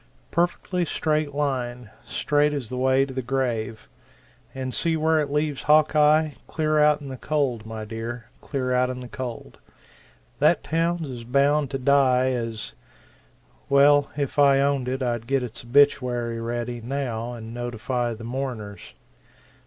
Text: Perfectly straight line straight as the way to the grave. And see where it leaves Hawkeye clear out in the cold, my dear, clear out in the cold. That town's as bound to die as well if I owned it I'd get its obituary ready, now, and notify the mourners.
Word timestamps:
Perfectly 0.31 0.83
straight 0.83 1.35
line 1.35 1.91
straight 2.03 2.53
as 2.53 2.69
the 2.69 2.77
way 2.79 3.05
to 3.05 3.13
the 3.13 3.21
grave. 3.21 3.87
And 4.55 4.73
see 4.73 4.97
where 4.97 5.19
it 5.19 5.29
leaves 5.31 5.61
Hawkeye 5.61 6.31
clear 6.47 6.79
out 6.79 7.01
in 7.01 7.09
the 7.09 7.17
cold, 7.17 7.67
my 7.67 7.85
dear, 7.85 8.25
clear 8.41 8.73
out 8.73 8.89
in 8.89 9.01
the 9.01 9.07
cold. 9.07 9.59
That 10.39 10.63
town's 10.63 11.07
as 11.07 11.23
bound 11.23 11.69
to 11.69 11.77
die 11.77 12.31
as 12.31 12.73
well 13.69 14.09
if 14.17 14.39
I 14.39 14.59
owned 14.59 14.87
it 14.87 15.03
I'd 15.03 15.27
get 15.27 15.43
its 15.43 15.63
obituary 15.63 16.41
ready, 16.41 16.81
now, 16.81 17.33
and 17.33 17.53
notify 17.53 18.15
the 18.15 18.23
mourners. 18.23 18.95